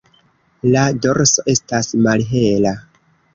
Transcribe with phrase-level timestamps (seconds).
[0.75, 2.73] La dorso estas malhela.